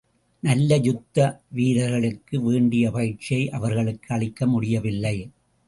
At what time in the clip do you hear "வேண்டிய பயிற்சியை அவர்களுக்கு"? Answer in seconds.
2.41-4.15